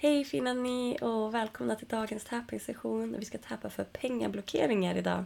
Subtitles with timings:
[0.00, 3.16] Hej fina ni och välkomna till dagens tapping-session.
[3.18, 5.24] Vi ska tappa för pengablockeringar idag.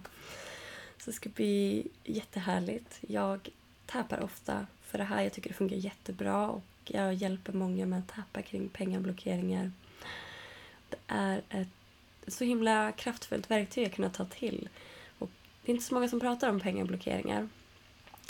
[0.99, 2.99] Så det ska bli jättehärligt.
[3.01, 3.49] Jag
[3.87, 5.23] tappar ofta för det här.
[5.23, 9.73] Jag tycker det funkar jättebra och jag hjälper många med att tappa kring pengablockeringar.
[10.89, 11.69] Det är ett
[12.27, 14.69] så himla kraftfullt verktyg att kunna ta till.
[15.19, 15.31] Och
[15.65, 17.49] det är inte så många som pratar om pengablockeringar.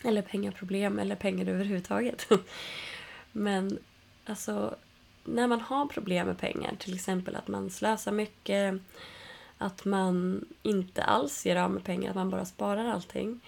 [0.04, 2.28] Eller pengaproblem eller pengar överhuvudtaget.
[3.32, 3.78] Men
[4.24, 4.76] alltså
[5.24, 8.74] när man har problem med pengar, till exempel att man slösar mycket,
[9.58, 13.40] att man inte alls ger av med pengar, att man bara sparar allting.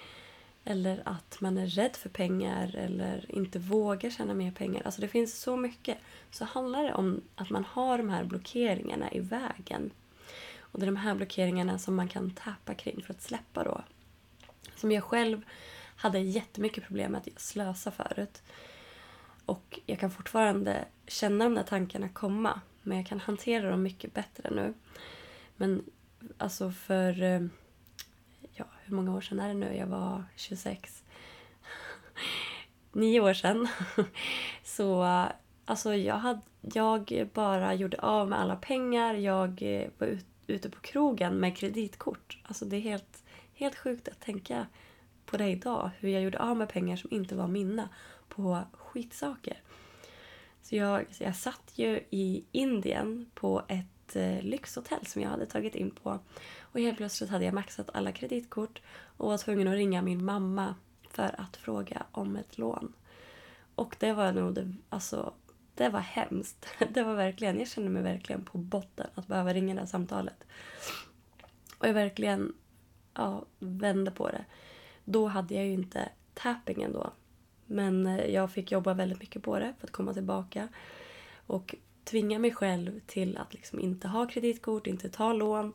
[0.65, 4.83] Eller att man är rädd för pengar eller inte vågar tjäna mer pengar.
[4.85, 5.99] Alltså det finns så mycket.
[6.31, 9.91] Så handlar det om att man har de här blockeringarna i vägen.
[10.59, 13.83] Och det är de här blockeringarna som man kan tappa kring för att släppa då.
[14.77, 15.43] Som jag själv
[15.97, 18.43] hade jättemycket problem med att slösa förut.
[19.47, 22.61] Och jag kan fortfarande känna de där tankarna komma.
[22.83, 24.75] Men jag kan hantera dem mycket bättre nu.
[25.57, 25.85] Men
[26.39, 27.23] alltså för...
[27.23, 27.43] Eh,
[28.53, 29.77] ja, hur många år sedan är det nu?
[29.77, 31.05] Jag var 26.
[32.93, 33.69] Nio år sedan.
[34.65, 35.03] Så
[35.65, 39.15] alltså jag, hade, jag bara gjorde av med alla pengar.
[39.15, 42.39] Jag eh, var ut, ute på krogen med kreditkort.
[42.43, 44.67] Alltså det är helt, helt sjukt att tänka
[45.27, 45.91] på det idag.
[45.99, 47.89] Hur jag gjorde av med pengar som inte var mina
[48.29, 48.59] på
[48.95, 49.61] skitsaker.
[50.63, 55.47] Så jag, så jag satt ju i Indien på ett eh, lyxhotell som jag hade
[55.47, 56.19] tagit in på.
[56.61, 58.81] Och helt plötsligt hade jag maxat alla kreditkort
[59.17, 60.75] och var tvungen att ringa min mamma
[61.11, 62.93] för att fråga om ett lån.
[63.75, 65.35] Och det var nog det, alltså,
[65.75, 66.67] det var hemskt.
[66.95, 70.45] Det var verkligen, jag kände mig verkligen på botten att behöva ringa det här samtalet.
[71.79, 72.55] Och jag verkligen
[73.15, 74.45] ja, vände på det.
[75.05, 77.13] Då hade jag ju inte tappingen då
[77.75, 80.69] men eh, jag fick jobba väldigt mycket på det för att komma tillbaka.
[81.47, 85.73] Och tvinga mig själv till att liksom inte ha kreditkort, inte ta lån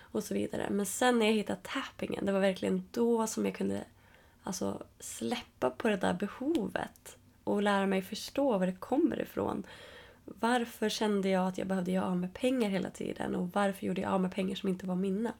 [0.00, 0.66] och så vidare.
[0.70, 3.84] Men sen när jag hittade tappingen, det var verkligen då som jag kunde
[4.42, 9.66] alltså, släppa på det där behovet och lära mig förstå var det kommer ifrån.
[10.24, 14.00] Varför kände jag att jag behövde göra av med pengar hela tiden och varför gjorde
[14.00, 15.32] jag av med pengar som inte var mina?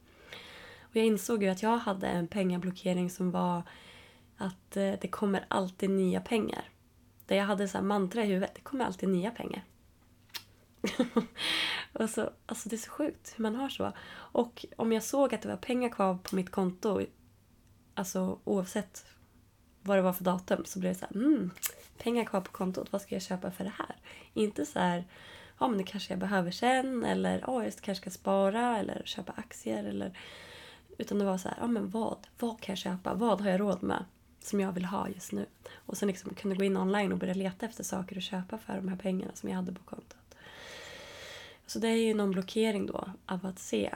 [0.80, 3.62] Och jag insåg ju att jag hade en pengablockering som var
[4.42, 6.68] att eh, det kommer alltid nya pengar.
[7.26, 9.64] Där jag hade så här mantra i huvudet, det kommer alltid nya pengar.
[11.92, 13.92] och så, alltså det är så sjukt hur man har så.
[14.12, 17.00] Och om jag såg att det var pengar kvar på mitt konto,
[17.94, 19.04] alltså oavsett
[19.82, 21.50] vad det var för datum, så blev det så här, mm,
[21.98, 23.96] pengar kvar på kontot, vad ska jag köpa för det här?
[24.34, 25.04] Inte så här,
[25.58, 29.32] ja men det kanske jag behöver sen, eller ja, jag kanske ska spara, eller köpa
[29.36, 30.18] aktier, eller...
[30.98, 32.26] Utan det var så här, ja men vad?
[32.38, 33.14] Vad kan jag köpa?
[33.14, 34.04] Vad har jag råd med?
[34.46, 35.46] Som jag vill ha just nu.
[35.74, 38.76] Och sen liksom kunde gå in online och börja leta efter saker att köpa för
[38.76, 40.36] de här pengarna som jag hade på kontot.
[41.66, 43.94] Så det är ju någon blockering då av att se.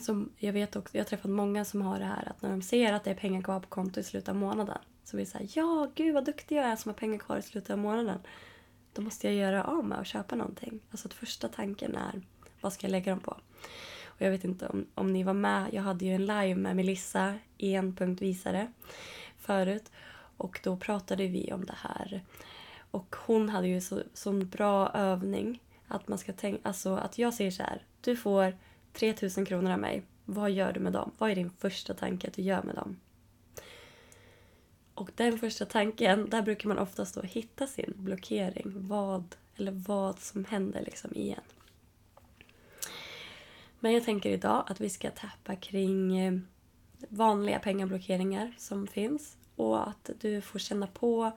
[0.00, 2.62] Som jag vet också, jag har träffat många som har det här att när de
[2.62, 5.30] ser att det är pengar kvar på kontot i slutet av månaden så blir det
[5.30, 8.18] såhär ja gud vad duktig jag är som har pengar kvar i slutet av månaden.
[8.92, 10.80] Då måste jag göra av med och köpa någonting.
[10.90, 12.22] Alltså att första tanken är
[12.60, 13.36] vad ska jag lägga dem på?
[14.06, 16.76] Och jag vet inte om, om ni var med, jag hade ju en live med
[16.76, 18.72] Melissa, en punkt visare
[19.44, 19.90] förut.
[20.36, 22.22] Och då pratade vi om det här.
[22.90, 25.62] Och hon hade ju så, sån bra övning.
[25.88, 27.82] Att man ska tänka, alltså att jag säger så här.
[28.00, 28.56] Du får
[28.92, 30.02] 3000 kronor av mig.
[30.24, 31.10] Vad gör du med dem?
[31.18, 32.96] Vad är din första tanke att du gör med dem?
[34.94, 38.72] Och den första tanken, där brukar man oftast då hitta sin blockering.
[38.74, 41.40] Vad, eller vad som händer liksom igen.
[43.80, 46.38] Men jag tänker idag att vi ska tappa kring eh,
[47.08, 51.32] vanliga pengablockeringar som finns och att du får känna på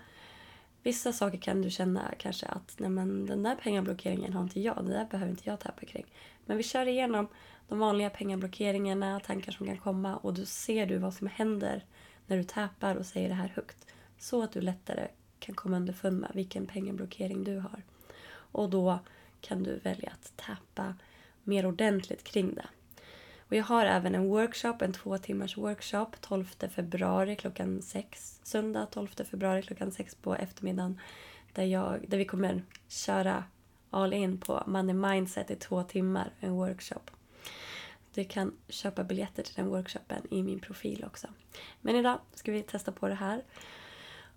[0.87, 4.75] Vissa saker kan du känna kanske att nej men, den där pengablockeringen har inte jag,
[4.75, 6.05] den där behöver inte jag tappa kring.
[6.45, 7.27] Men vi kör igenom
[7.67, 11.85] de vanliga pengablockeringarna, tankar som kan komma och då ser du vad som händer
[12.27, 13.87] när du täpar och säger det här högt.
[14.19, 15.07] Så att du lättare
[15.39, 17.83] kan komma underfund med vilken pengablockering du har.
[18.31, 18.99] Och då
[19.41, 20.95] kan du välja att täpa
[21.43, 22.67] mer ordentligt kring det.
[23.49, 26.45] Och jag har även en workshop, en två timmars workshop 12
[26.75, 28.39] februari klockan 6.
[28.43, 30.99] Söndag 12 februari klockan 6 på eftermiddagen.
[31.53, 33.43] Där, jag, där vi kommer köra
[33.89, 37.11] all in på money mindset i två timmar, en workshop.
[38.13, 41.27] Du kan köpa biljetter till den workshopen i min profil också.
[41.81, 43.43] Men idag ska vi testa på det här.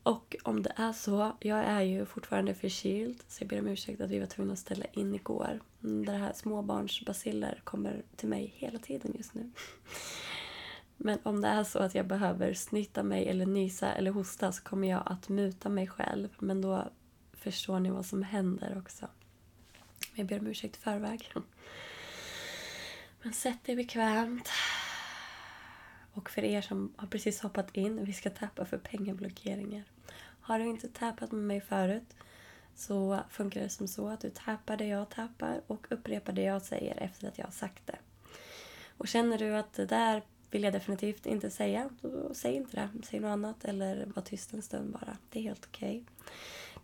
[0.03, 4.01] Och om det är så, jag är ju fortfarande förkyld så jag ber om ursäkt
[4.01, 5.61] att vi var tvungna att ställa in igår.
[5.85, 9.51] Mm, det här småbarnsbaciller kommer till mig hela tiden just nu.
[10.97, 14.63] Men om det är så att jag behöver snyta mig eller nysa eller hosta så
[14.63, 16.29] kommer jag att muta mig själv.
[16.39, 16.91] Men då
[17.33, 19.07] förstår ni vad som händer också.
[20.15, 21.33] Jag ber om ursäkt i förväg.
[23.23, 24.49] Men sätt dig bekvämt.
[26.13, 29.85] Och för er som har precis hoppat in, vi ska tappa för pengablockeringar.
[30.41, 32.17] Har du inte tappat med mig förut
[32.75, 36.63] så funkar det som så att du tappar det jag tappar och upprepar det jag
[36.63, 37.99] säger efter att jag har sagt det.
[38.97, 42.89] Och känner du att det där vill jag definitivt inte säga, då säg inte det.
[43.03, 45.17] Säg något annat eller var tyst en stund bara.
[45.31, 45.91] Det är helt okej.
[45.91, 46.35] Okay.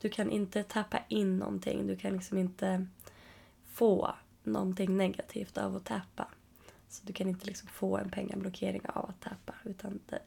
[0.00, 1.86] Du kan inte tappa in någonting.
[1.86, 2.86] Du kan liksom inte
[3.64, 6.28] få någonting negativt av att tappa.
[6.96, 9.54] Så du kan inte liksom få en pengablockering av att tappa.
[9.64, 10.22] Utan det,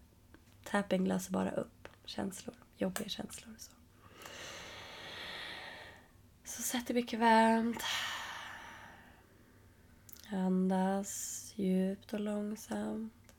[0.64, 3.56] tapping löser bara upp känslor, jobbiga känslor.
[3.58, 3.72] Så,
[6.44, 7.84] så sätt dig bekvämt.
[10.32, 13.34] Andas djupt och långsamt.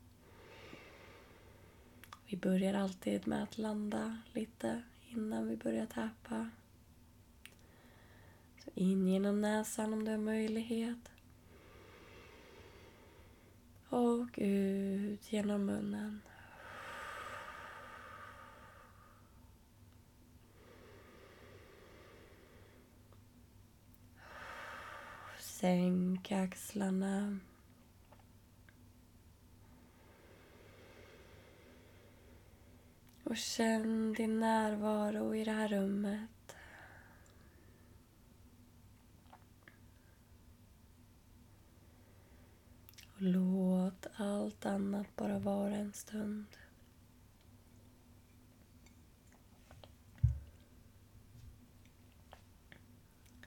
[2.25, 6.49] Vi börjar alltid med att landa lite innan vi börjar tappa.
[8.63, 11.11] Så in genom näsan om du har möjlighet.
[13.91, 16.21] Och ut genom munnen.
[25.39, 27.39] Sänk axlarna.
[33.23, 36.55] Och känn din närvaro i det här rummet.
[43.15, 43.70] Och låt
[44.15, 46.45] allt annat bara vara en stund.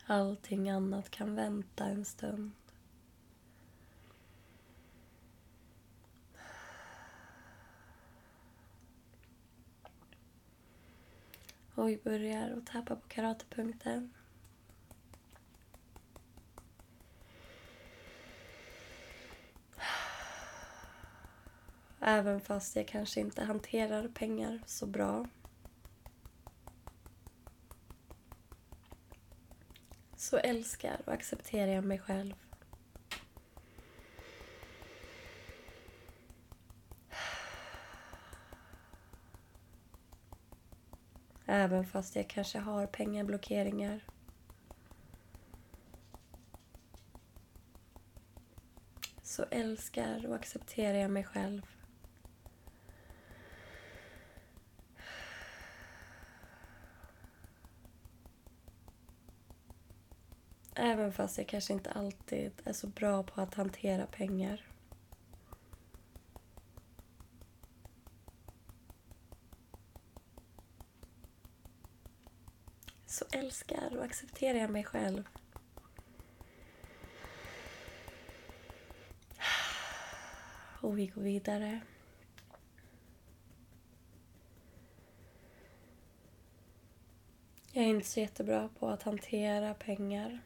[0.06, 2.50] Allting annat kan vänta en stund.
[11.75, 14.12] Och vi börjar att tappa på karatepunkten.
[22.06, 25.26] Även fast jag kanske inte hanterar pengar så bra.
[30.16, 32.34] Så älskar och accepterar jag mig själv.
[41.46, 44.04] Även fast jag kanske har pengablockeringar.
[49.22, 51.73] Så älskar och accepterar jag mig själv.
[60.84, 64.64] Även fast jag kanske inte alltid är så bra på att hantera pengar.
[73.06, 75.25] så älskar och accepterar jag mig själv.
[80.81, 81.81] Och vi går vidare.
[87.72, 90.40] Jag är inte så jättebra på att hantera pengar.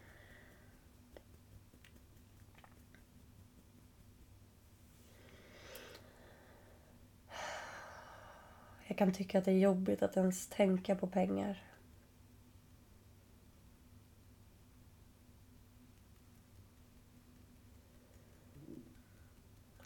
[8.99, 11.62] Kan tycka att det är jobbigt att ens tänka på pengar.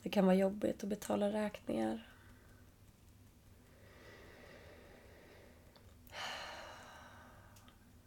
[0.02, 2.08] Det kan vara jobbigt att betala räkningar.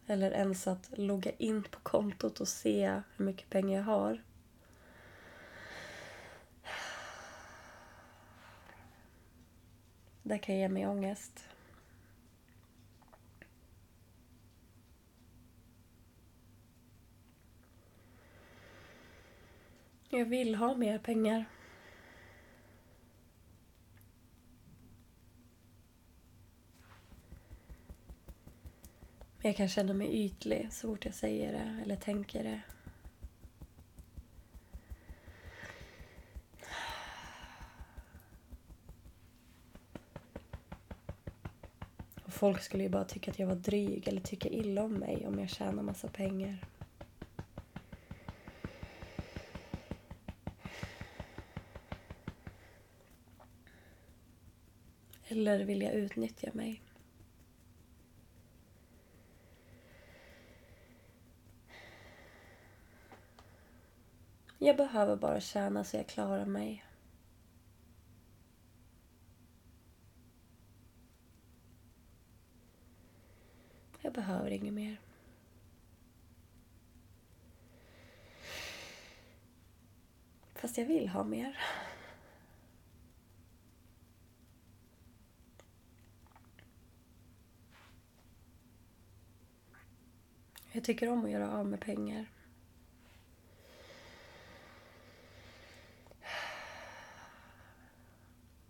[0.08, 4.24] Eller ens att logga in på kontot och se hur mycket pengar jag har.
[10.27, 11.50] Det kan ge mig ångest.
[20.10, 21.46] Jag vill ha mer pengar.
[29.41, 32.62] Jag kan känna mig ytlig så fort jag säger det eller tänker det.
[42.25, 45.27] Och folk skulle ju bara tycka att jag var dryg eller tycka illa om mig
[45.27, 46.58] om jag tjänar massa pengar.
[55.27, 56.82] Eller vilja utnyttja mig.
[64.58, 66.86] Jag behöver bara tjäna så jag klarar mig.
[74.06, 75.00] Jag behöver inget mer.
[80.56, 81.58] Fast jag vill ha mer.
[90.72, 92.26] Jag tycker om att göra av med pengar.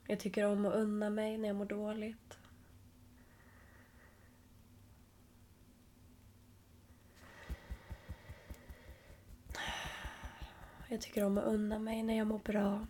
[0.07, 2.44] Jag tycker om att unna mig när jag mår dåligt.
[10.95, 12.85] Jag tycker om att unna mig när jag mår bra.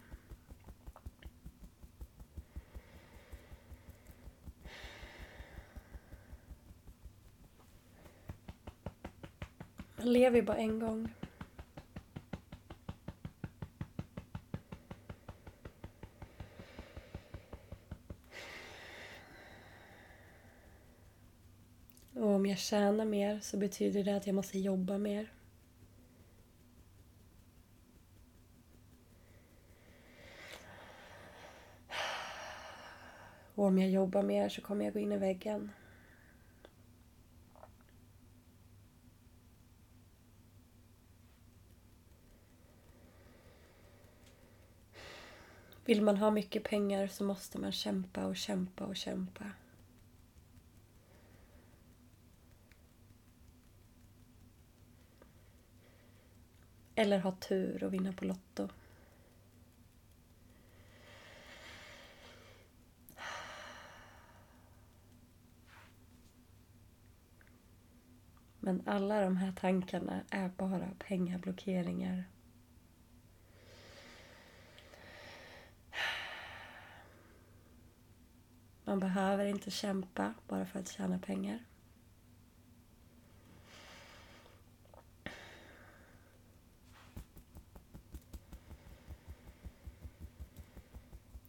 [9.98, 11.14] Man lever ju bara en gång.
[22.14, 25.35] Och om jag tjänar mer så betyder det att jag måste jobba mer.
[33.66, 35.72] Och om jag jobbar mer så kommer jag gå in i väggen.
[45.86, 49.52] Vill man ha mycket pengar så måste man kämpa och kämpa och kämpa.
[56.96, 58.70] Eller ha tur och vinna på Lotto.
[68.76, 72.24] Men alla de här tankarna är bara pengablockeringar.
[78.84, 81.60] Man behöver inte kämpa bara för att tjäna pengar.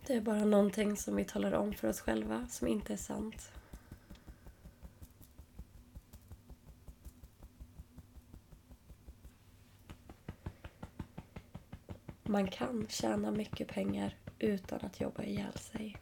[0.06, 3.55] Det är bara någonting som vi talar om för oss själva som inte är sant.
[12.36, 15.96] Man kan tjäna mycket pengar utan att jobba ihjäl sig.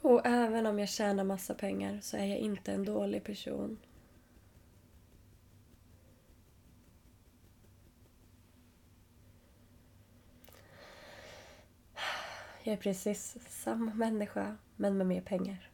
[0.00, 3.78] Och även om jag tjänar massa pengar så är jag inte en dålig person.
[12.62, 15.73] Jag är precis samma människa, men med mer pengar.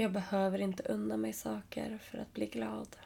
[0.00, 2.96] Jag behöver inte unna mig saker för att bli glad.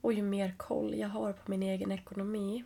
[0.00, 2.64] Och ju mer koll jag har på min egen ekonomi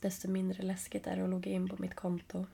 [0.00, 2.46] desto mindre läskigt är det att logga in på mitt konto.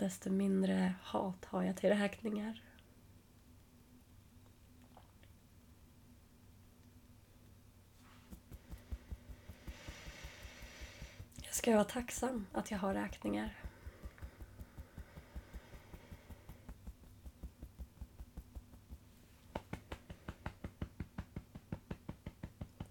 [0.00, 2.62] Desto mindre hat har jag till räkningar.
[11.42, 13.56] Jag ska vara tacksam att jag har räkningar.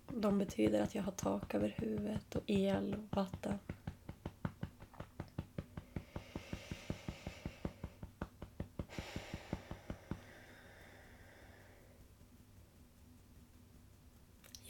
[0.07, 3.59] De betyder att jag har tak över huvudet och el och vatten.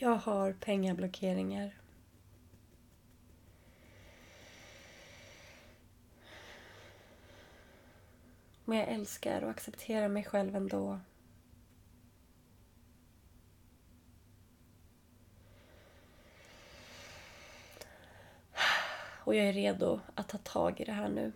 [0.01, 1.75] Jag har pengablockeringar.
[8.65, 10.99] Men jag älskar och accepterar mig själv ändå.
[19.23, 21.31] Och jag är redo att ta tag i det här nu.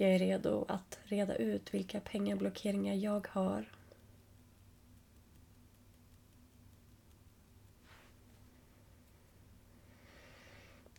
[0.00, 3.72] Jag är redo att reda ut vilka pengablockeringar jag har.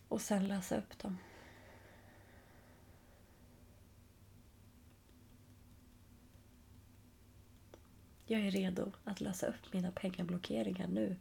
[0.08, 1.18] Och sen läsa upp dem.
[8.26, 11.16] Jag är redo att lösa upp mina pengablockeringar nu.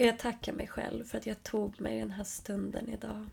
[0.00, 3.26] Jag tackar mig själv för att jag tog mig den här stunden idag.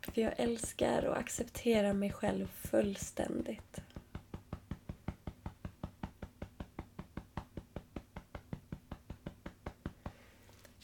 [0.00, 3.80] För jag älskar och accepterar mig själv fullständigt.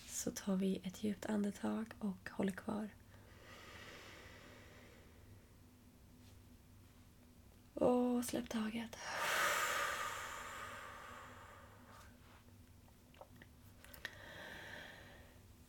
[0.06, 2.88] Så tar vi ett djupt andetag och håller kvar.
[7.74, 8.96] Och släpp taget.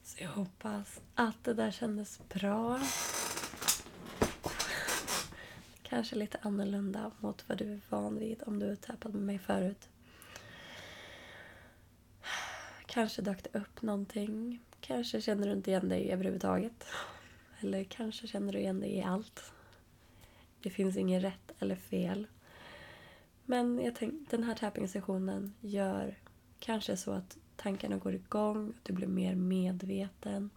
[0.04, 2.80] Så jag hoppas att det där kändes bra.
[5.84, 9.40] Kanske lite annorlunda mot vad du är van vid om du har tappat med mig
[9.40, 9.90] förut.
[12.86, 14.60] Kanske dök det upp någonting.
[14.82, 16.88] Kanske känner du inte igen dig överhuvudtaget.
[17.60, 19.52] Eller kanske känner du igen dig i allt.
[20.62, 22.28] Det finns inget rätt eller fel.
[23.50, 26.16] Men jag tänk, den här tapping-sessionen gör
[26.60, 30.50] kanske så att tankarna går igång, att du blir mer medveten.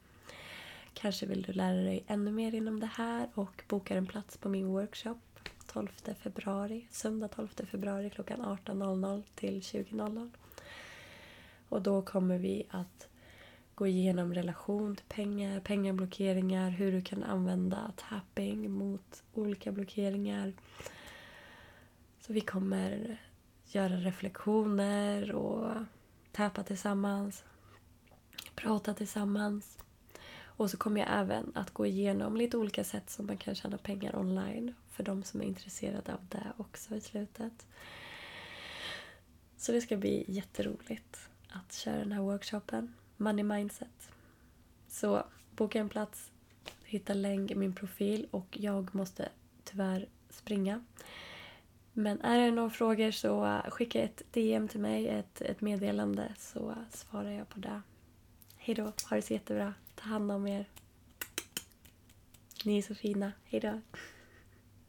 [0.94, 4.48] Kanske vill du lära dig ännu mer inom det här och bokar en plats på
[4.48, 5.18] min workshop
[5.66, 5.88] 12
[6.22, 10.30] februari, söndag 12 februari klockan 18.00 till 20.00.
[11.68, 13.08] Och då kommer vi att
[13.74, 20.52] gå igenom relation till pengar, pengablockeringar, hur du kan använda tapping mot olika blockeringar.
[22.30, 23.20] Så vi kommer
[23.64, 25.74] göra reflektioner och
[26.32, 27.44] täpa tillsammans,
[28.54, 29.78] prata tillsammans.
[30.42, 33.78] Och så kommer jag även att gå igenom lite olika sätt som man kan tjäna
[33.78, 37.66] pengar online för de som är intresserade av det också i slutet.
[39.56, 42.94] Så det ska bli jätteroligt att köra den här workshopen.
[43.16, 44.12] Money Mindset.
[44.88, 45.24] Så
[45.56, 46.30] boka en plats,
[46.84, 49.28] hitta länk i min profil och jag måste
[49.64, 50.84] tyvärr springa.
[52.00, 56.34] Men är det några frågor så äh, skicka ett DM till mig, ett, ett meddelande
[56.38, 57.82] så svarar jag på det.
[58.56, 59.74] Hejdå, ha det så jättebra.
[59.94, 60.68] Ta hand om er.
[62.64, 63.32] Ni är så fina.
[63.44, 63.80] Hejdå.